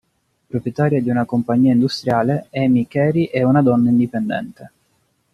[0.47, 4.71] Proprietaria di una compagnia industriale, Amy Cary è una donna indipendente.